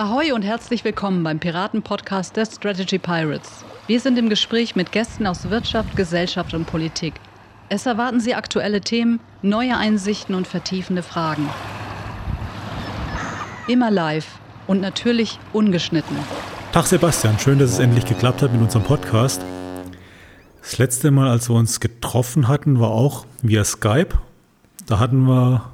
[0.00, 3.66] Ahoi und herzlich willkommen beim Piraten-Podcast der Strategy Pirates.
[3.86, 7.12] Wir sind im Gespräch mit Gästen aus Wirtschaft, Gesellschaft und Politik.
[7.68, 11.46] Es erwarten Sie aktuelle Themen, neue Einsichten und vertiefende Fragen.
[13.68, 16.16] Immer live und natürlich ungeschnitten.
[16.72, 19.42] Tag Sebastian, schön, dass es endlich geklappt hat mit unserem Podcast.
[20.62, 24.18] Das letzte Mal, als wir uns getroffen hatten, war auch via Skype.
[24.86, 25.70] Da hatten wir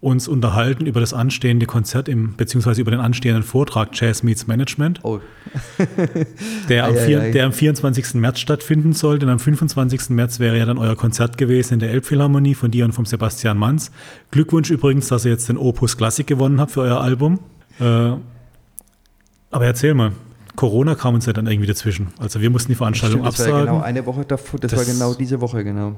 [0.00, 5.00] uns unterhalten über das anstehende Konzert im, beziehungsweise über den anstehenden Vortrag Jazz Meets Management,
[5.02, 5.20] oh.
[6.70, 8.14] der, am vier, der am 24.
[8.14, 9.26] März stattfinden sollte.
[9.26, 10.10] Und am 25.
[10.10, 13.58] März wäre ja dann euer Konzert gewesen in der Elbphilharmonie von dir und vom Sebastian
[13.58, 13.90] Manns.
[14.30, 17.40] Glückwunsch übrigens, dass ihr jetzt den Opus Classic gewonnen habt für euer Album.
[17.78, 18.12] Äh,
[19.50, 20.12] aber erzähl mal,
[20.56, 22.08] Corona kam uns ja dann irgendwie dazwischen.
[22.18, 23.66] Also wir mussten die Veranstaltung Stimmt, das absagen.
[23.66, 25.96] Das war genau eine Woche davor, das, das war genau diese Woche, genau.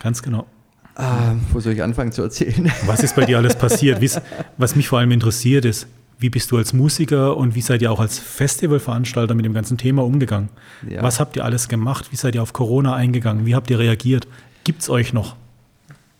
[0.00, 0.46] Ganz genau.
[0.94, 2.70] Ah, wo soll ich anfangen zu erzählen?
[2.86, 4.00] Was ist bei dir alles passiert?
[4.58, 5.86] Was mich vor allem interessiert ist,
[6.18, 9.76] wie bist du als Musiker und wie seid ihr auch als Festivalveranstalter mit dem ganzen
[9.76, 10.50] Thema umgegangen?
[10.88, 11.02] Ja.
[11.02, 12.12] Was habt ihr alles gemacht?
[12.12, 13.44] Wie seid ihr auf Corona eingegangen?
[13.44, 14.28] Wie habt ihr reagiert?
[14.62, 15.34] Gibt es euch noch?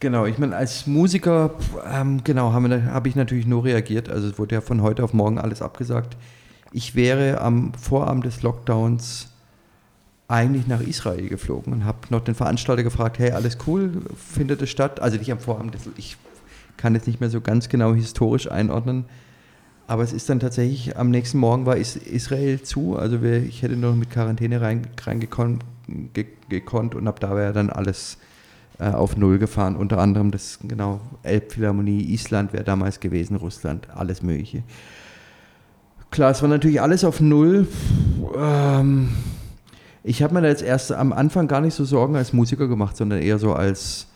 [0.00, 1.52] Genau, ich meine, als Musiker,
[1.88, 4.08] ähm, genau, habe hab ich natürlich nur reagiert.
[4.08, 6.16] Also es wurde ja von heute auf morgen alles abgesagt.
[6.72, 9.28] Ich wäre am Vorabend des Lockdowns
[10.32, 14.70] eigentlich nach Israel geflogen und habe noch den Veranstalter gefragt, hey, alles cool, findet es
[14.70, 14.98] statt?
[15.00, 16.16] Also nicht am Vorabend, ich
[16.78, 19.04] kann es nicht mehr so ganz genau historisch einordnen,
[19.86, 23.76] aber es ist dann tatsächlich, am nächsten Morgen war Israel zu, also wir, ich hätte
[23.76, 28.16] noch mit Quarantäne reingekonnt rein ge, und ab da wäre dann alles
[28.78, 34.22] äh, auf Null gefahren, unter anderem das, genau, Elbphilharmonie, Island wäre damals gewesen, Russland, alles
[34.22, 34.62] mögliche.
[36.10, 37.66] Klar, es war natürlich alles auf Null.
[38.36, 39.10] Ähm,
[40.04, 42.96] ich habe mir da jetzt erst am Anfang gar nicht so Sorgen als Musiker gemacht,
[42.96, 44.06] sondern eher so als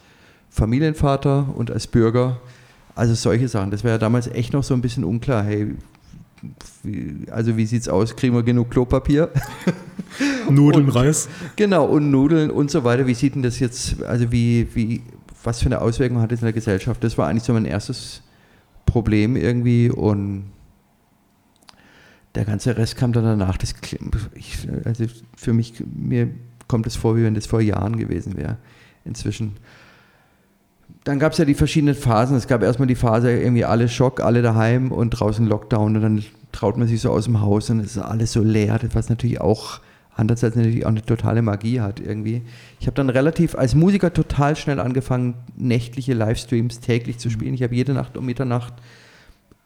[0.50, 2.40] Familienvater und als Bürger.
[2.94, 3.70] Also solche Sachen.
[3.70, 5.44] Das wäre ja damals echt noch so ein bisschen unklar.
[5.44, 5.74] Hey,
[6.82, 8.16] wie, also wie sieht's aus?
[8.16, 9.30] Kriegen wir genug Klopapier?
[10.50, 11.28] Nudeln, und, Reis?
[11.56, 13.06] Genau, und Nudeln und so weiter.
[13.06, 15.02] Wie sieht denn das jetzt, also wie, wie,
[15.44, 17.04] was für eine Auswirkung hat das in der Gesellschaft?
[17.04, 18.22] Das war eigentlich so mein erstes
[18.86, 20.46] Problem irgendwie und
[22.36, 23.56] der ganze Rest kam dann danach.
[23.56, 23.74] Das,
[24.34, 25.04] ich, also
[25.36, 26.28] für mich, mir
[26.68, 28.58] kommt es vor, wie wenn das vor Jahren gewesen wäre.
[29.04, 29.56] Inzwischen.
[31.04, 32.36] Dann gab es ja die verschiedenen Phasen.
[32.36, 35.96] Es gab erstmal die Phase, irgendwie alle Schock, alle daheim und draußen Lockdown.
[35.96, 38.78] Und dann traut man sich so aus dem Haus und es ist alles so leer,
[38.92, 39.80] was natürlich auch
[40.16, 42.42] andererseits natürlich auch eine totale Magie hat irgendwie.
[42.80, 47.54] Ich habe dann relativ als Musiker total schnell angefangen, nächtliche Livestreams täglich zu spielen.
[47.54, 48.72] Ich habe jede Nacht um Mitternacht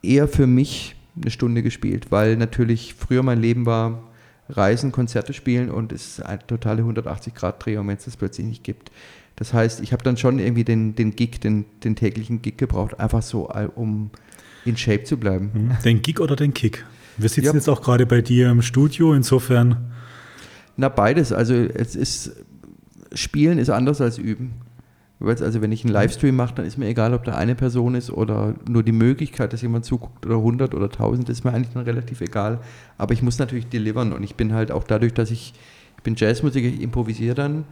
[0.03, 4.03] eher für mich eine Stunde gespielt, weil natürlich früher mein Leben war,
[4.49, 8.91] Reisen, Konzerte spielen und es ist eine totale 180-Grad-Drehung, wenn es das plötzlich nicht gibt.
[9.37, 12.99] Das heißt, ich habe dann schon irgendwie den, den Gig, den, den täglichen Gig gebraucht,
[12.99, 14.11] einfach so, um
[14.65, 15.51] in Shape zu bleiben.
[15.55, 15.83] Mhm.
[15.85, 16.85] Den Gig oder den Kick?
[17.17, 17.55] Wir sitzen ja.
[17.55, 19.93] jetzt auch gerade bei dir im Studio, insofern.
[20.77, 21.33] Na, beides.
[21.33, 22.33] Also es ist,
[23.15, 24.53] Spielen ist anders als Üben.
[25.21, 28.11] Also wenn ich einen Livestream mache, dann ist mir egal, ob da eine Person ist
[28.11, 31.85] oder nur die Möglichkeit, dass jemand zuguckt oder 100 oder 1000, ist mir eigentlich dann
[31.85, 32.61] relativ egal.
[32.97, 35.53] Aber ich muss natürlich delivern und ich bin halt auch dadurch, dass ich,
[35.99, 37.65] ich bin Jazzmusiker, ich improvisiere dann.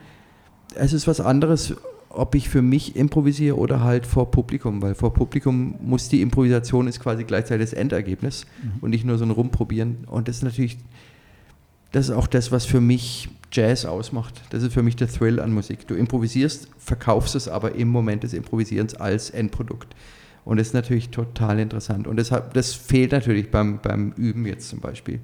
[0.75, 1.75] Es ist was anderes,
[2.11, 6.87] ob ich für mich improvisiere oder halt vor Publikum, weil vor Publikum muss die Improvisation
[6.87, 8.73] ist quasi gleichzeitig das Endergebnis mhm.
[8.83, 10.05] und nicht nur so ein Rumprobieren.
[10.07, 10.77] Und das ist natürlich,
[11.93, 14.43] das ist auch das, was für mich Jazz ausmacht.
[14.51, 15.87] Das ist für mich der Thrill an Musik.
[15.87, 19.95] Du improvisierst, verkaufst es aber im Moment des Improvisierens als Endprodukt.
[20.45, 22.07] Und das ist natürlich total interessant.
[22.07, 25.21] Und das, das fehlt natürlich beim, beim Üben jetzt zum Beispiel.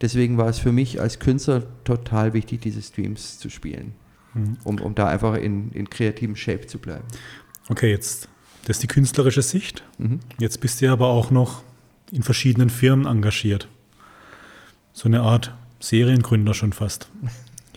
[0.00, 3.94] Deswegen war es für mich als Künstler total wichtig, diese Streams zu spielen,
[4.34, 4.56] mhm.
[4.64, 7.04] um, um da einfach in, in kreativem Shape zu bleiben.
[7.68, 8.28] Okay, jetzt,
[8.64, 9.82] das ist die künstlerische Sicht.
[9.98, 10.20] Mhm.
[10.38, 11.62] Jetzt bist du aber auch noch
[12.12, 13.68] in verschiedenen Firmen engagiert.
[14.92, 17.08] So eine Art Seriengründer schon fast.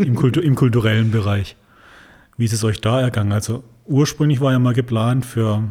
[0.06, 1.56] Im, Kultur, Im kulturellen Bereich.
[2.38, 3.32] Wie ist es euch da ergangen?
[3.32, 5.64] Also ursprünglich war ja mal geplant für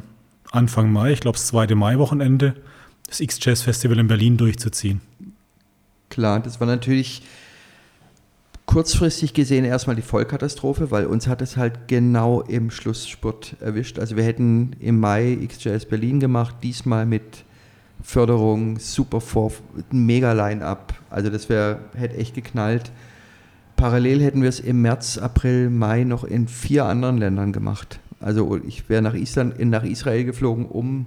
[0.52, 2.54] Anfang Mai, ich glaube das zweite Mai-Wochenende,
[3.06, 5.00] das X-Jazz Festival in Berlin durchzuziehen.
[6.08, 7.22] Klar, das war natürlich
[8.66, 13.98] kurzfristig gesehen erstmal die Vollkatastrophe, weil uns hat es halt genau im Schlussspurt erwischt.
[13.98, 17.44] Also wir hätten im Mai XJS Berlin gemacht, diesmal mit
[18.02, 19.52] Förderung, super vor,
[19.90, 20.94] mega Line-up.
[21.10, 22.92] Also das wäre, hätte echt geknallt.
[23.80, 27.98] Parallel hätten wir es im März, April, Mai noch in vier anderen Ländern gemacht.
[28.20, 31.06] Also ich wäre nach, Island, nach Israel geflogen, um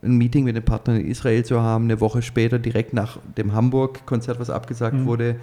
[0.00, 1.86] ein Meeting mit den Partnern in Israel zu haben.
[1.86, 5.06] Eine Woche später direkt nach dem Hamburg-Konzert, was abgesagt mhm.
[5.06, 5.36] wurde,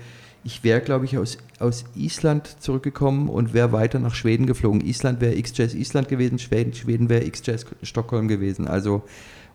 [0.46, 4.80] Ich wäre, glaube ich, aus, aus Island zurückgekommen und wäre weiter nach Schweden geflogen.
[4.80, 8.66] Island wäre XJazz Island gewesen, Schweden, Schweden wäre XJazz Stockholm gewesen.
[8.70, 9.04] Also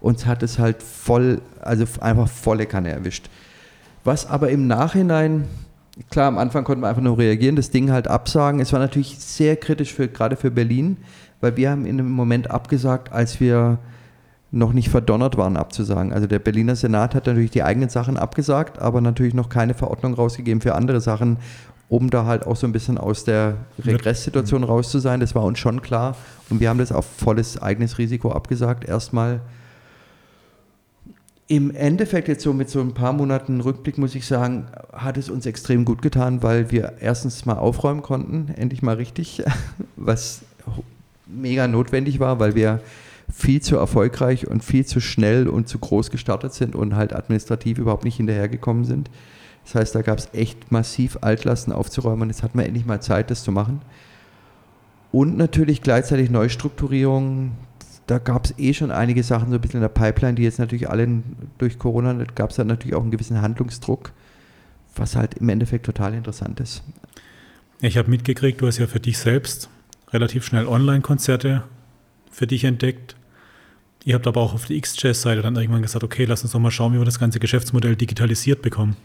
[0.03, 3.31] uns hat es halt voll, also einfach volle Kanne erwischt.
[4.05, 5.47] Was aber im Nachhinein,
[6.11, 8.61] klar, am Anfang konnten wir einfach nur reagieren, das Ding halt absagen.
[8.61, 10.99] Es war natürlich sehr kritisch, für, gerade für Berlin,
[11.41, 13.79] weil wir haben in dem Moment abgesagt, als wir
[14.53, 16.13] noch nicht verdonnert waren abzusagen.
[16.13, 20.15] Also der Berliner Senat hat natürlich die eigenen Sachen abgesagt, aber natürlich noch keine Verordnung
[20.15, 21.39] rausgegeben für andere Sachen,
[21.89, 25.21] um da halt auch so ein bisschen aus der Regresssituation raus zu sein.
[25.21, 26.17] Das war uns schon klar
[26.49, 28.85] und wir haben das auf volles eigenes Risiko abgesagt.
[28.89, 29.41] Erstmal
[31.49, 35.31] im Endeffekt jetzt so mit so ein paar Monaten Rückblick muss ich sagen, hat es
[35.31, 39.43] uns extrem gut getan, weil wir erstens mal aufräumen konnten, endlich mal richtig,
[39.97, 40.43] was
[41.27, 42.81] mega notwendig war, weil wir
[43.33, 47.79] viel zu erfolgreich und viel zu schnell und zu groß gestartet sind und halt administrativ
[47.79, 49.11] überhaupt nicht hinterhergekommen sind.
[49.65, 53.03] Das heißt, da gab es echt massiv Altlasten aufzuräumen und jetzt hatten wir endlich mal
[53.03, 53.83] Zeit, das zu machen.
[55.11, 57.53] Und natürlich gleichzeitig Neustrukturierung.
[58.07, 60.59] Da gab es eh schon einige Sachen so ein bisschen in der Pipeline, die jetzt
[60.59, 61.23] natürlich alle
[61.59, 64.13] durch Corona, da gab es dann natürlich auch einen gewissen Handlungsdruck,
[64.95, 66.83] was halt im Endeffekt total interessant ist.
[67.81, 69.69] Ich habe mitgekriegt, du hast ja für dich selbst
[70.13, 71.65] relativ schnell Online-Konzerte
[72.31, 73.17] für dich entdeckt.
[74.05, 76.71] Ihr habt aber auch auf der XJazz-Seite dann irgendwann gesagt, okay, lass uns doch mal
[76.71, 78.97] schauen, wie wir das ganze Geschäftsmodell digitalisiert bekommen.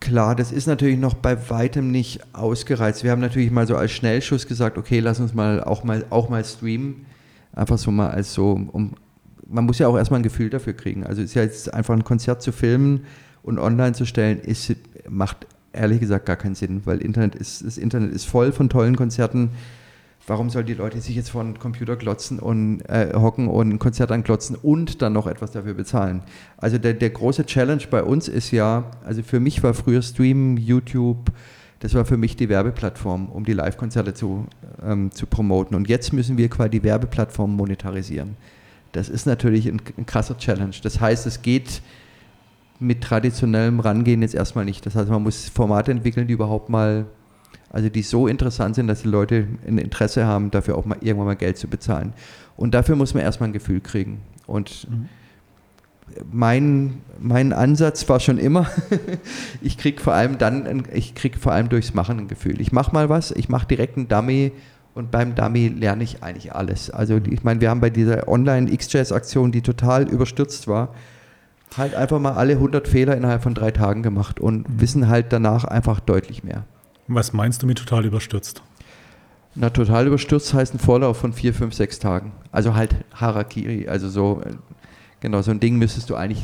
[0.00, 3.04] Klar, das ist natürlich noch bei weitem nicht ausgereizt.
[3.04, 6.28] Wir haben natürlich mal so als Schnellschuss gesagt, okay, lass uns mal auch mal, auch
[6.28, 7.06] mal streamen.
[7.54, 8.94] Einfach so mal als so, um,
[9.46, 11.04] man muss ja auch erstmal ein Gefühl dafür kriegen.
[11.04, 13.04] Also ist ja jetzt einfach ein Konzert zu filmen
[13.42, 14.74] und online zu stellen, ist,
[15.08, 18.96] macht ehrlich gesagt gar keinen Sinn, weil Internet ist, das Internet ist voll von tollen
[18.96, 19.50] Konzerten
[20.26, 23.78] warum sollen die Leute sich jetzt vor den Computer glotzen und äh, hocken und ein
[23.78, 26.22] Konzert anklotzen und dann noch etwas dafür bezahlen?
[26.56, 30.56] Also der, der große Challenge bei uns ist ja, also für mich war früher Stream,
[30.56, 31.30] YouTube,
[31.80, 34.46] das war für mich die Werbeplattform, um die Live-Konzerte zu,
[34.82, 35.76] ähm, zu promoten.
[35.76, 38.36] Und jetzt müssen wir quasi die Werbeplattform monetarisieren.
[38.92, 40.74] Das ist natürlich ein, ein krasser Challenge.
[40.82, 41.82] Das heißt, es geht
[42.80, 44.86] mit traditionellem Rangehen jetzt erstmal nicht.
[44.86, 47.06] Das heißt, man muss Formate entwickeln, die überhaupt mal
[47.74, 51.26] also die so interessant sind, dass die Leute ein Interesse haben, dafür auch mal irgendwann
[51.26, 52.12] mal Geld zu bezahlen.
[52.56, 54.20] Und dafür muss man erstmal ein Gefühl kriegen.
[54.46, 55.08] Und mhm.
[56.30, 58.66] Mein, mein Ansatz war schon immer,
[59.62, 62.60] ich kriege vor allem dann, ich kriege vor allem durchs Machen ein Gefühl.
[62.60, 64.52] Ich mache mal was, ich mache direkt einen Dummy
[64.94, 66.90] und beim Dummy lerne ich eigentlich alles.
[66.90, 70.94] Also ich meine, wir haben bei dieser Online-XJS-Aktion, die total überstürzt war,
[71.76, 74.80] halt einfach mal alle 100 Fehler innerhalb von drei Tagen gemacht und mhm.
[74.80, 76.64] wissen halt danach einfach deutlich mehr.
[77.08, 78.62] Was meinst du mit total überstürzt?
[79.56, 82.32] Na, total überstürzt heißt ein Vorlauf von vier, fünf, sechs Tagen.
[82.50, 83.88] Also halt Harakiri.
[83.88, 84.42] Also so,
[85.24, 86.42] genau, so ein Ding müsstest du eigentlich,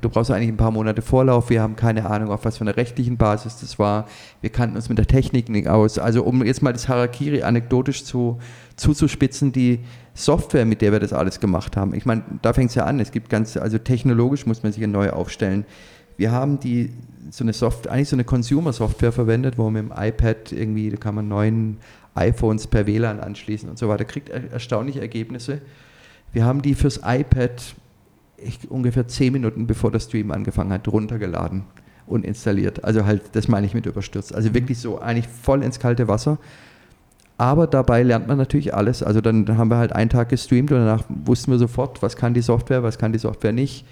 [0.00, 1.48] du brauchst eigentlich ein paar Monate Vorlauf.
[1.48, 4.08] Wir haben keine Ahnung, auf was für einer rechtlichen Basis das war.
[4.40, 5.98] Wir kannten uns mit der Technik nicht aus.
[5.98, 8.40] Also um jetzt mal das Harakiri anekdotisch zu,
[8.74, 9.78] zuzuspitzen, die
[10.12, 11.94] Software, mit der wir das alles gemacht haben.
[11.94, 12.98] Ich meine, da fängt es ja an.
[12.98, 15.64] Es gibt ganz, also technologisch muss man sich neu aufstellen.
[16.16, 16.92] Wir haben die
[17.30, 20.96] so eine Software, eigentlich so eine Consumer-Software verwendet, wo man mit dem iPad irgendwie, da
[20.96, 21.76] kann man neuen
[22.16, 25.60] iPhones per WLAN anschließen und so weiter, kriegt erstaunliche Ergebnisse.
[26.32, 27.74] Wir haben die fürs iPad
[28.42, 31.64] ich, ungefähr zehn Minuten bevor der Stream angefangen hat, runtergeladen
[32.06, 32.84] und installiert.
[32.84, 34.34] Also halt, das meine ich mit überstürzt.
[34.34, 36.38] Also wirklich so eigentlich voll ins kalte Wasser.
[37.38, 39.02] Aber dabei lernt man natürlich alles.
[39.02, 42.34] Also dann haben wir halt einen Tag gestreamt und danach wussten wir sofort, was kann
[42.34, 43.86] die Software, was kann die Software nicht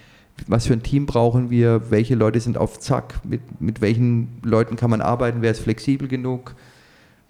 [0.47, 4.77] was für ein Team brauchen wir, welche Leute sind auf Zack, mit, mit welchen Leuten
[4.77, 6.55] kann man arbeiten, wer ist flexibel genug.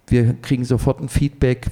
[0.07, 1.67] Wir kriegen sofort ein Feedback,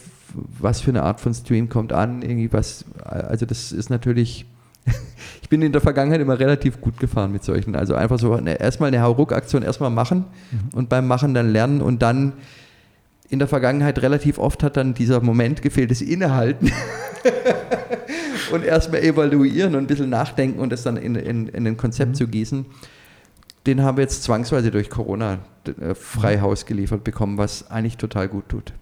[0.60, 4.46] was für eine Art von Stream kommt an, irgendwie was, also das ist natürlich,
[5.42, 8.60] ich bin in der Vergangenheit immer relativ gut gefahren mit solchen, also einfach so eine,
[8.60, 10.78] erstmal eine Hauruck-Aktion erstmal machen mhm.
[10.78, 12.34] und beim Machen dann lernen und dann
[13.30, 16.72] in der Vergangenheit relativ oft hat dann dieser Moment gefehlt, das Innehalten.
[18.52, 22.12] und erstmal evaluieren und ein bisschen nachdenken und das dann in, in, in ein Konzept
[22.12, 22.16] mhm.
[22.16, 22.66] zu gießen.
[23.66, 28.30] Den haben wir jetzt zwangsweise durch Corona äh, frei Haus geliefert bekommen, was eigentlich total
[28.30, 28.74] gut tut.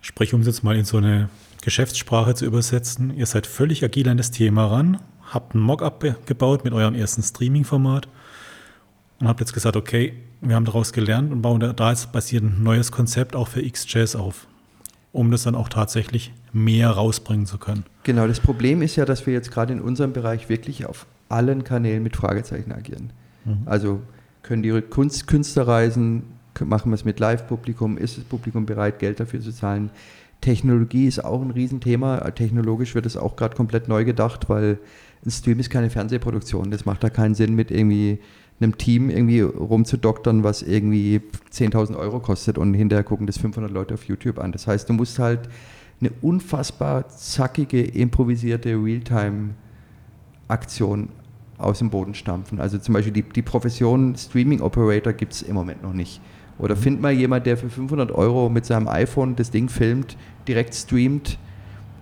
[0.00, 1.30] Sprich, um es jetzt mal in so eine
[1.68, 6.64] Geschäftssprache zu übersetzen, ihr seid völlig agil an das Thema ran, habt ein Mockup gebaut
[6.64, 8.08] mit eurem ersten Streaming-Format
[9.20, 12.62] und habt jetzt gesagt, okay, wir haben daraus gelernt und bauen da jetzt basierend ein
[12.62, 14.46] neues Konzept auch für XJazz auf
[15.12, 17.84] um das dann auch tatsächlich mehr rausbringen zu können.
[18.04, 21.64] Genau, das Problem ist ja, dass wir jetzt gerade in unserem Bereich wirklich auf allen
[21.64, 23.10] Kanälen mit Fragezeichen agieren.
[23.44, 23.62] Mhm.
[23.66, 24.00] Also
[24.42, 26.24] können die Kunst, Künstler reisen,
[26.60, 29.90] machen wir es mit Live-Publikum, ist das Publikum bereit, Geld dafür zu zahlen?
[30.40, 32.18] Technologie ist auch ein Riesenthema.
[32.30, 34.78] Technologisch wird es auch gerade komplett neu gedacht, weil
[35.24, 36.70] ein Stream ist keine Fernsehproduktion.
[36.70, 38.20] Das macht da keinen Sinn, mit irgendwie
[38.60, 41.20] einem Team irgendwie rumzudoktern, was irgendwie
[41.52, 44.52] 10.000 Euro kostet und hinterher gucken das 500 Leute auf YouTube an.
[44.52, 45.48] Das heißt, du musst halt
[46.00, 51.08] eine unfassbar zackige, improvisierte Realtime-Aktion
[51.56, 52.60] aus dem Boden stampfen.
[52.60, 56.20] Also zum Beispiel die, die Profession Streaming Operator gibt es im Moment noch nicht.
[56.58, 56.80] Oder mhm.
[56.80, 61.38] find mal jemand, der für 500 Euro mit seinem iPhone das Ding filmt, direkt streamt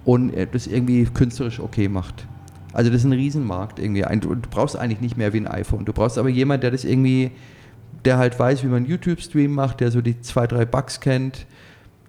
[0.05, 2.27] und das irgendwie künstlerisch okay macht.
[2.73, 4.03] Also das ist ein Riesenmarkt irgendwie.
[4.21, 5.85] Du brauchst eigentlich nicht mehr wie ein iPhone.
[5.85, 7.31] Du brauchst aber jemanden, der das irgendwie,
[8.05, 11.47] der halt weiß, wie man YouTube-Stream macht, der so die zwei, drei Bugs kennt,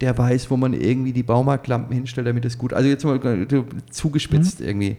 [0.01, 2.73] der weiß, wo man irgendwie die Baumarktlampen hinstellt, damit es gut.
[2.73, 3.19] Also jetzt mal
[3.89, 4.65] zugespitzt mhm.
[4.65, 4.97] irgendwie.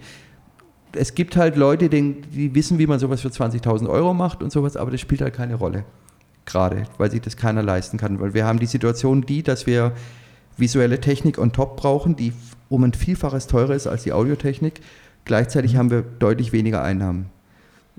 [0.92, 4.50] Es gibt halt Leute, die, die wissen, wie man sowas für 20.000 Euro macht und
[4.50, 5.84] sowas, aber das spielt halt keine Rolle.
[6.48, 8.20] Gerade, weil sich das keiner leisten kann.
[8.20, 9.92] Weil wir haben die Situation die, dass wir
[10.56, 12.32] visuelle Technik on top brauchen, die
[12.68, 14.80] um ein Vielfaches teurer ist als die Audiotechnik
[15.28, 15.78] Gleichzeitig mhm.
[15.78, 17.26] haben wir deutlich weniger Einnahmen.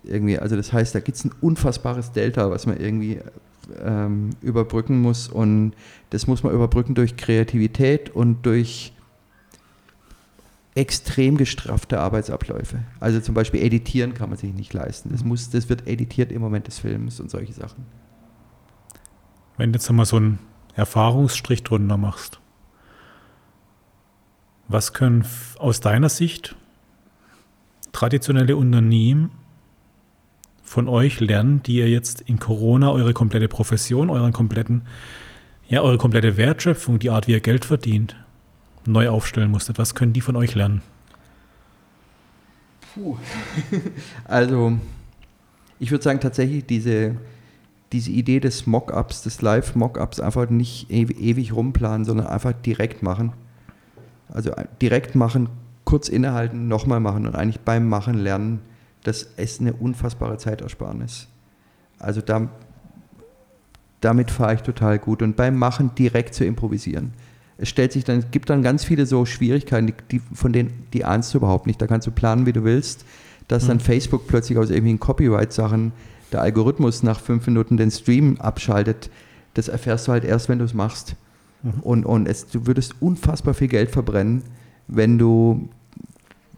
[0.03, 3.19] Irgendwie, also das heißt, da gibt es ein unfassbares Delta, was man irgendwie
[3.85, 5.29] ähm, überbrücken muss.
[5.29, 5.73] Und
[6.09, 8.93] das muss man überbrücken durch Kreativität und durch
[10.73, 12.79] extrem gestraffte Arbeitsabläufe.
[12.99, 15.09] Also zum Beispiel editieren kann man sich nicht leisten.
[15.11, 17.85] Das, muss, das wird editiert im Moment des Films und solche Sachen.
[19.59, 20.39] Wenn du jetzt mal so einen
[20.75, 22.39] Erfahrungsstrich drunter machst,
[24.69, 25.25] was können
[25.57, 26.55] aus deiner Sicht
[27.91, 29.31] traditionelle Unternehmen
[30.63, 34.83] von euch lernen, die ihr jetzt in Corona eure komplette Profession, euren kompletten,
[35.67, 38.15] ja, eure komplette Wertschöpfung, die Art, wie ihr Geld verdient,
[38.85, 39.77] neu aufstellen musstet?
[39.77, 40.81] Was können die von euch lernen?
[42.93, 43.17] Puh.
[44.23, 44.79] also,
[45.79, 47.17] ich würde sagen, tatsächlich diese,
[47.91, 53.33] diese Idee des Mockups, des Live-Mockups, einfach nicht ewig rumplanen, sondern einfach direkt machen.
[54.27, 55.49] Also direkt machen,
[55.85, 58.59] kurz innehalten, nochmal machen und eigentlich beim Machen lernen,
[59.03, 61.27] das ist eine unfassbare Zeitersparnis.
[61.97, 62.49] Also da,
[64.01, 67.13] damit fahre ich total gut und beim Machen direkt zu improvisieren.
[67.57, 71.03] Es stellt sich dann, gibt dann ganz viele so Schwierigkeiten, die, die, von denen die
[71.03, 71.81] ahnst du überhaupt nicht.
[71.81, 73.03] Da kannst du planen, wie du willst,
[73.47, 73.81] dass dann mhm.
[73.81, 75.91] Facebook plötzlich aus irgendwelchen Copyright-Sachen
[76.31, 79.09] der Algorithmus nach fünf Minuten den Stream abschaltet.
[79.53, 81.15] Das erfährst du halt erst, wenn du es machst.
[81.63, 81.79] Mhm.
[81.81, 84.43] Und, und es, du würdest unfassbar viel Geld verbrennen,
[84.87, 85.69] wenn du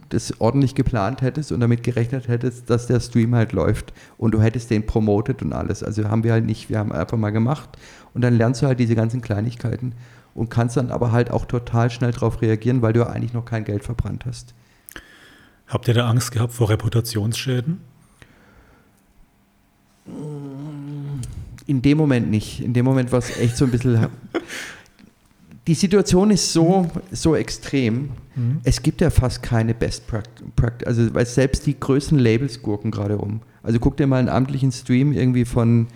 [0.09, 4.41] das ordentlich geplant hättest und damit gerechnet hättest, dass der Stream halt läuft und du
[4.41, 5.83] hättest den promotet und alles.
[5.83, 7.69] Also haben wir halt nicht, wir haben einfach mal gemacht
[8.13, 9.93] und dann lernst du halt diese ganzen Kleinigkeiten
[10.33, 13.63] und kannst dann aber halt auch total schnell darauf reagieren, weil du eigentlich noch kein
[13.63, 14.53] Geld verbrannt hast.
[15.67, 17.79] Habt ihr da Angst gehabt vor Reputationsschäden?
[21.67, 22.61] In dem Moment nicht.
[22.61, 24.07] In dem Moment war es echt so ein bisschen
[25.67, 28.09] die Situation ist so, so extrem.
[28.35, 28.59] Mhm.
[28.63, 30.87] Es gibt ja fast keine Best Practice.
[30.87, 33.41] Also, weil selbst die größten Labels gurken gerade um.
[33.63, 35.87] Also, guck dir mal einen amtlichen Stream irgendwie von,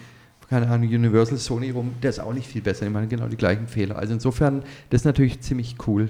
[0.50, 1.94] keine Ahnung, Universal Sony rum.
[2.04, 2.86] Der ist auch nicht viel besser.
[2.86, 3.98] Ich meine, genau die gleichen Fehler.
[3.98, 6.10] Also, insofern, das ist natürlich ziemlich cool.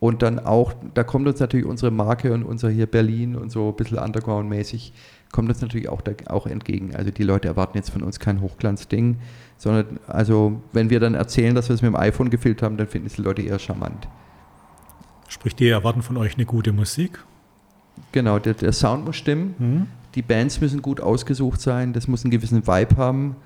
[0.00, 3.68] Und dann auch, da kommt uns natürlich unsere Marke und unser hier Berlin und so
[3.68, 4.94] ein bisschen Underground-mäßig,
[5.30, 6.96] kommt uns natürlich auch, da, auch entgegen.
[6.96, 9.18] Also, die Leute erwarten jetzt von uns kein Hochglanzding
[9.60, 12.86] sondern also wenn wir dann erzählen, dass wir es mit dem iPhone gefilmt haben, dann
[12.86, 14.08] finden es die Leute eher charmant.
[15.28, 17.22] Sprich, die erwarten von euch eine gute Musik?
[18.10, 19.86] Genau, der, der Sound muss stimmen, mhm.
[20.14, 23.36] die Bands müssen gut ausgesucht sein, das muss einen gewissen Vibe haben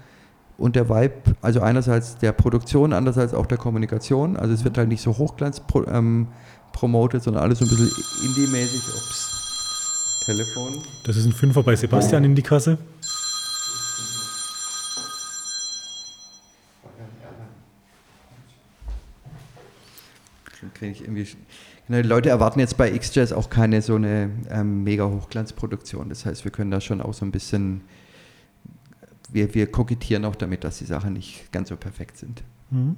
[0.56, 4.88] und der Vibe, also einerseits der Produktion, andererseits auch der Kommunikation, also es wird halt
[4.88, 6.28] nicht so hochglanz pro, ähm,
[6.73, 7.90] promotet, sondern alles so ein bisschen
[8.25, 8.82] indie-mäßig.
[8.94, 10.82] Ups, Telefon.
[11.04, 12.78] Das ist ein Fünfer bei Sebastian in die Kasse.
[20.75, 21.26] kriege ich irgendwie.
[21.87, 26.08] Genau, die Leute erwarten jetzt bei XJazz auch keine so eine ähm, mega Hochglanzproduktion.
[26.08, 27.82] Das heißt, wir können da schon auch so ein bisschen.
[29.34, 32.44] Wir, wir kokettieren auch damit, dass die Sachen nicht ganz so perfekt sind.
[32.70, 32.96] Mhm.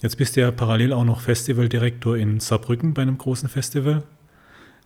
[0.00, 4.04] Jetzt bist du ja parallel auch noch Festivaldirektor in Saarbrücken bei einem großen Festival.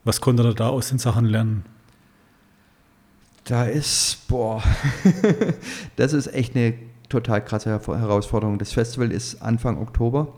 [0.02, 1.66] Was konnte er da aus den Sachen lernen?
[3.44, 4.62] Da ist, boah,
[5.96, 6.72] das ist echt eine
[7.10, 8.58] total krasse Herausforderung.
[8.58, 10.32] Das Festival ist Anfang Oktober.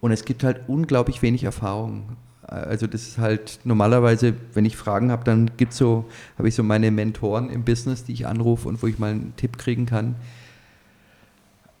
[0.00, 2.16] Und es gibt halt unglaublich wenig Erfahrung.
[2.62, 6.06] Also das ist halt normalerweise, wenn ich Fragen habe, dann gibt's so,
[6.38, 9.34] habe ich so meine Mentoren im Business, die ich anrufe und wo ich mal einen
[9.36, 10.16] Tipp kriegen kann.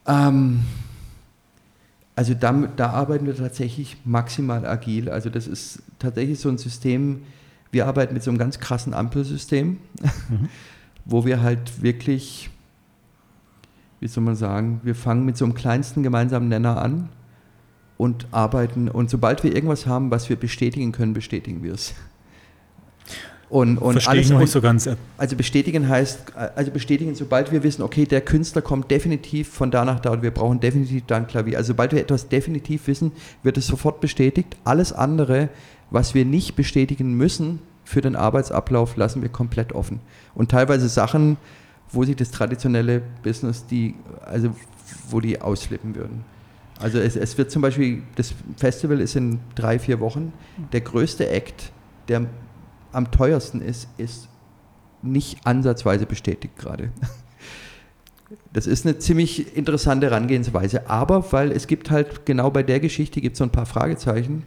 [0.06, 0.60] Ähm,
[2.16, 5.08] also da, da arbeiten wir tatsächlich maximal agil.
[5.10, 7.22] Also das ist tatsächlich so ein System,
[7.72, 9.78] wir arbeiten mit so einem ganz krassen Ampelsystem,
[10.28, 10.48] mhm.
[11.04, 12.50] wo wir halt wirklich,
[14.00, 17.08] wie soll man sagen, wir fangen mit so einem kleinsten gemeinsamen Nenner an
[18.04, 18.88] und arbeiten.
[18.88, 21.94] Und sobald wir irgendwas haben, was wir bestätigen können, bestätigen wir es.
[23.48, 24.88] Und, und Verstehe alles ich noch nicht so ganz.
[25.16, 29.84] also bestätigen heißt, also bestätigen, sobald wir wissen, okay, der Künstler kommt definitiv von da
[29.84, 31.58] nach da und wir brauchen definitiv da ein Klavier.
[31.58, 34.56] Also sobald wir etwas definitiv wissen, wird es sofort bestätigt.
[34.64, 35.50] Alles andere,
[35.90, 40.00] was wir nicht bestätigen müssen für den Arbeitsablauf, lassen wir komplett offen.
[40.34, 41.36] Und teilweise Sachen,
[41.92, 43.94] wo sich das traditionelle Business, die,
[44.24, 44.50] also
[45.10, 46.24] wo die ausflippen würden.
[46.80, 50.32] Also es, es wird zum Beispiel, das Festival ist in drei, vier Wochen.
[50.72, 51.72] Der größte Act,
[52.08, 52.26] der
[52.92, 54.28] am teuersten ist, ist
[55.02, 56.90] nicht ansatzweise bestätigt gerade.
[58.52, 63.20] Das ist eine ziemlich interessante Herangehensweise, aber weil es gibt halt genau bei der Geschichte
[63.20, 64.44] gibt es so ein paar Fragezeichen,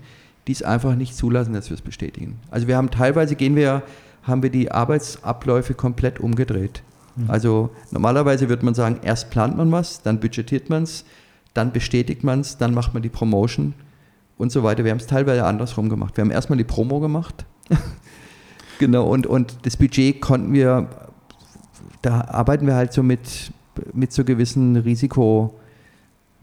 [0.47, 2.39] die es einfach nicht zulassen, dass wir es bestätigen.
[2.49, 3.83] Also wir haben teilweise gehen wir,
[4.23, 6.83] haben wir die Arbeitsabläufe komplett umgedreht.
[7.27, 11.03] Also normalerweise würde man sagen, erst plant man was, dann budgetiert man es,
[11.57, 13.73] dann bestätigt man es, dann macht man die Promotion
[14.37, 14.83] und so weiter.
[14.83, 16.15] Wir haben es teilweise andersrum gemacht.
[16.15, 17.45] Wir haben erstmal die Promo gemacht.
[18.79, 20.87] genau, und, und das Budget konnten wir,
[22.03, 23.51] da arbeiten wir halt so mit,
[23.93, 25.59] mit so gewissen Risiko.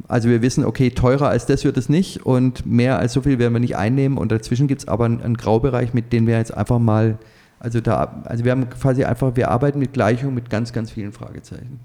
[0.08, 3.38] Also wir wissen, okay, teurer als das wird es nicht und mehr als so viel
[3.38, 6.36] werden wir nicht einnehmen und dazwischen gibt es aber einen, einen Graubereich, mit dem wir
[6.36, 7.18] jetzt einfach mal,
[7.60, 11.12] also da, also wir haben quasi einfach, wir arbeiten mit Gleichungen mit ganz, ganz vielen
[11.12, 11.78] Fragezeichen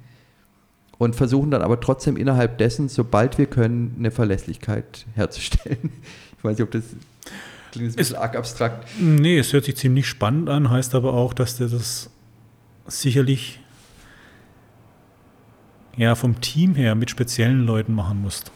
[1.00, 5.92] und versuchen dann aber trotzdem innerhalb dessen, sobald wir können, eine Verlässlichkeit herzustellen.
[6.38, 6.84] Ich weiß nicht, ob das
[7.74, 8.88] klingt ein bisschen arg abstrakt.
[8.98, 12.10] Nee, es hört sich ziemlich spannend an, heißt aber auch, dass du das
[12.88, 13.60] sicherlich
[15.98, 18.54] ja, vom Team her mit speziellen Leuten machen musst,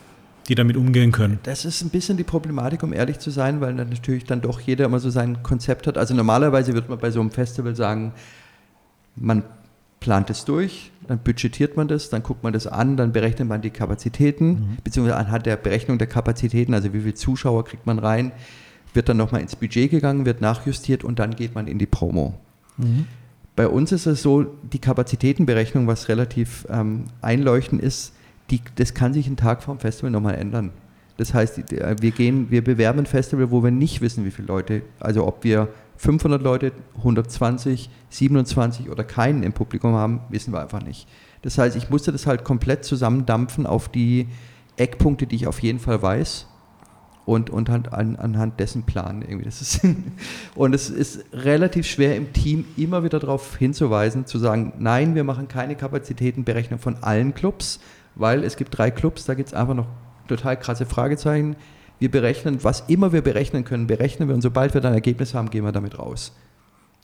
[0.47, 1.39] die damit umgehen können.
[1.43, 4.61] Das ist ein bisschen die Problematik, um ehrlich zu sein, weil dann natürlich dann doch
[4.61, 5.97] jeder immer so sein Konzept hat.
[5.97, 8.13] Also normalerweise wird man bei so einem Festival sagen,
[9.17, 9.43] man
[10.03, 13.61] plant es durch, dann budgetiert man das, dann guckt man das an, dann berechnet man
[13.61, 18.33] die Kapazitäten, beziehungsweise anhand der Berechnung der Kapazitäten, also wie viele Zuschauer kriegt man rein,
[18.93, 22.33] wird dann nochmal ins Budget gegangen, wird nachjustiert und dann geht man in die Promo.
[23.55, 28.13] Bei uns ist es so, die Kapazitätenberechnung, was relativ ähm, einleuchtend ist,
[28.49, 30.71] die, das kann sich einen Tag vorm Festival nochmal ändern.
[31.17, 34.47] Das heißt, äh, wir gehen, wir bewerben ein Festival, wo wir nicht wissen, wie viele
[34.47, 40.61] Leute, also ob wir 500 Leute, 120, 27 oder keinen im Publikum haben, wissen wir
[40.61, 41.07] einfach nicht.
[41.43, 44.27] Das heißt, ich musste das halt komplett zusammendampfen auf die
[44.77, 46.47] Eckpunkte, die ich auf jeden Fall weiß
[47.25, 49.45] und, und halt an, anhand dessen planen irgendwie.
[49.45, 49.81] Das ist
[50.55, 55.23] und es ist relativ schwer im Team immer wieder darauf hinzuweisen, zu sagen, nein, wir
[55.23, 57.79] machen keine Kapazitätenberechnung von allen Clubs,
[58.15, 59.87] weil es gibt drei Clubs, da gibt es einfach noch
[60.27, 61.55] total krasse Fragezeichen.
[61.99, 65.49] Wir berechnen, was immer wir berechnen können, berechnen wir und sobald wir dann Ergebnis haben,
[65.49, 66.33] gehen wir damit raus.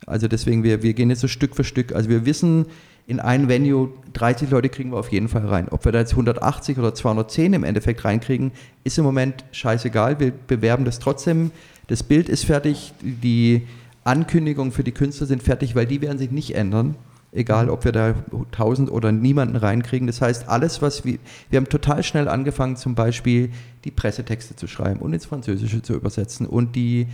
[0.06, 1.94] Also deswegen, wir, wir gehen jetzt so Stück für Stück.
[1.94, 2.66] Also wir wissen,
[3.06, 5.68] in ein Venue 30 Leute kriegen wir auf jeden Fall rein.
[5.70, 8.52] Ob wir da jetzt 180 oder 210 im Endeffekt reinkriegen,
[8.84, 10.20] ist im Moment scheißegal.
[10.20, 11.52] Wir bewerben das trotzdem.
[11.88, 13.68] Das Bild ist fertig, die
[14.04, 16.96] Ankündigungen für die Künstler sind fertig, weil die werden sich nicht ändern.
[17.32, 20.08] Egal, ob wir da 1000 oder niemanden reinkriegen.
[20.08, 23.52] Das heißt, alles, was wir, wir haben total schnell angefangen, zum Beispiel
[23.86, 27.08] die Pressetexte zu schreiben und ins Französische zu übersetzen und die,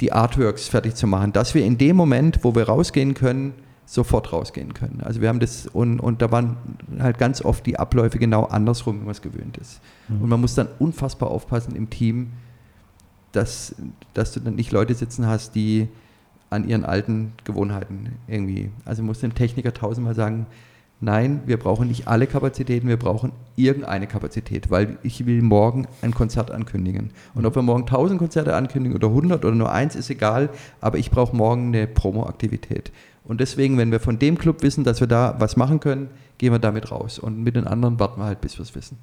[0.00, 3.54] die Artworks fertig zu machen, dass wir in dem Moment, wo wir rausgehen können,
[3.86, 5.00] sofort rausgehen können.
[5.02, 6.56] Also wir haben das und, und da waren
[6.98, 9.80] halt ganz oft die Abläufe genau andersrum, wie man es gewöhnt ist.
[10.08, 12.32] Und man muss dann unfassbar aufpassen im Team,
[13.32, 13.74] dass,
[14.14, 15.88] dass du dann nicht Leute sitzen hast, die
[16.50, 18.70] an ihren alten Gewohnheiten irgendwie.
[18.84, 20.46] Also muss den Techniker tausendmal sagen,
[21.00, 26.14] nein, wir brauchen nicht alle Kapazitäten, wir brauchen irgendeine Kapazität, weil ich will morgen ein
[26.14, 27.10] Konzert ankündigen.
[27.34, 30.98] Und ob wir morgen 1000 Konzerte ankündigen oder 100 oder nur eins, ist egal, aber
[30.98, 32.92] ich brauche morgen eine Promo-Aktivität.
[33.24, 36.52] Und deswegen, wenn wir von dem Club wissen, dass wir da was machen können, gehen
[36.52, 37.18] wir damit raus.
[37.18, 38.98] Und mit den anderen warten wir halt, bis wir es wissen.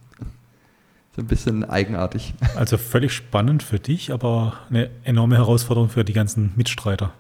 [1.15, 2.34] So ein bisschen eigenartig.
[2.56, 7.13] Also völlig spannend für dich, aber eine enorme Herausforderung für die ganzen Mitstreiter.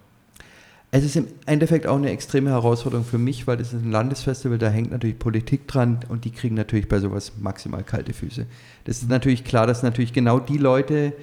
[0.95, 4.59] Es ist im Endeffekt auch eine extreme Herausforderung für mich, weil das ist ein Landesfestival,
[4.59, 8.45] da hängt natürlich Politik dran und die kriegen natürlich bei sowas maximal kalte Füße.
[8.83, 11.13] Das ist natürlich klar, dass natürlich genau die Leute,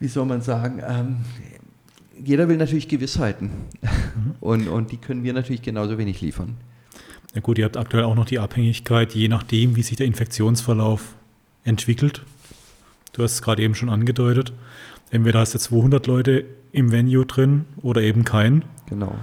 [0.00, 1.16] wie soll man sagen, ähm,
[2.18, 3.50] jeder will natürlich Gewissheiten
[4.40, 6.56] und, und die können wir natürlich genauso wenig liefern.
[7.34, 11.16] Na gut, ihr habt aktuell auch noch die Abhängigkeit, je nachdem, wie sich der Infektionsverlauf
[11.64, 12.22] entwickelt.
[13.12, 14.54] Du hast es gerade eben schon angedeutet.
[15.14, 18.64] Entweder hast du 200 Leute im Venue drin oder eben keinen.
[18.86, 19.14] Genau.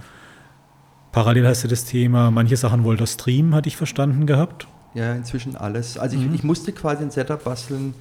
[1.12, 4.70] Parallel hast du das Thema, manche Sachen wollt ihr streamen, hatte ich verstanden gehabt.
[4.94, 5.98] Ja, inzwischen alles.
[5.98, 6.30] Also Mhm.
[6.30, 7.94] ich, ich musste quasi ein Setup basteln,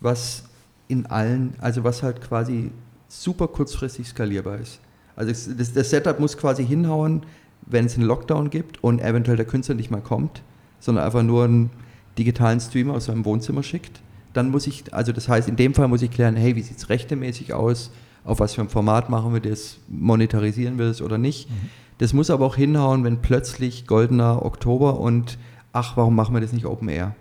[0.00, 0.42] was
[0.88, 2.72] in allen, also was halt quasi
[3.06, 4.80] super kurzfristig skalierbar ist.
[5.14, 7.22] Also es, das, das Setup muss quasi hinhauen,
[7.64, 10.42] wenn es einen Lockdown gibt und eventuell der Künstler nicht mal kommt,
[10.80, 11.70] sondern einfach nur einen
[12.18, 14.00] digitalen Stream aus seinem Wohnzimmer schickt.
[14.32, 16.78] Dann muss ich, also das heißt, in dem Fall muss ich klären, hey, wie sieht
[16.78, 17.90] es rechtemäßig aus?
[18.24, 21.48] auf was für ein Format machen wir das, monetarisieren wir das oder nicht.
[21.48, 21.70] Mhm.
[21.98, 25.38] Das muss aber auch hinhauen, wenn plötzlich goldener Oktober und
[25.72, 27.14] ach, warum machen wir das nicht Open Air?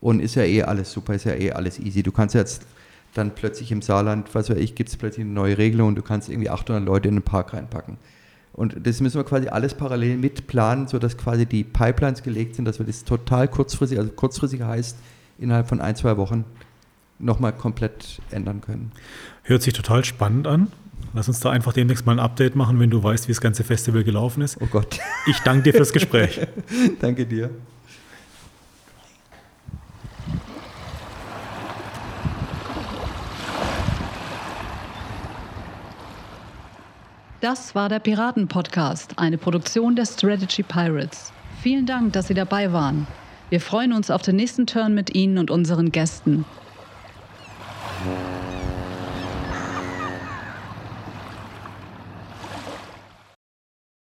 [0.00, 2.02] Und ist ja eh alles super, ist ja eh alles easy.
[2.02, 2.66] Du kannst jetzt
[3.14, 6.02] dann plötzlich im Saarland, was weiß ich, gibt es plötzlich eine neue Regelung und du
[6.02, 7.96] kannst irgendwie 800 Leute in den Park reinpacken.
[8.52, 12.78] Und das müssen wir quasi alles parallel mitplanen, sodass quasi die Pipelines gelegt sind, dass
[12.78, 14.96] wir das total kurzfristig, also kurzfristig heißt,
[15.38, 16.44] innerhalb von ein, zwei Wochen
[17.18, 18.92] nochmal komplett ändern können.
[19.42, 20.72] Hört sich total spannend an.
[21.14, 23.64] Lass uns da einfach demnächst mal ein Update machen, wenn du weißt, wie das ganze
[23.64, 24.58] Festival gelaufen ist.
[24.60, 24.98] Oh Gott.
[25.26, 26.46] Ich danke dir fürs Gespräch.
[27.00, 27.50] danke dir.
[37.40, 41.32] Das war der Piraten-Podcast, eine Produktion der Strategy Pirates.
[41.62, 43.06] Vielen Dank, dass Sie dabei waren.
[43.48, 46.44] Wir freuen uns auf den nächsten Turn mit Ihnen und unseren Gästen.